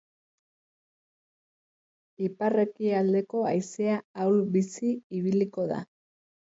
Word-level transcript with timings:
Ipar-ekialdeko 2.29 3.45
haizea 3.53 4.03
ahul-bizi 4.25 4.93
ibiliko 5.21 5.73
da. 5.77 5.85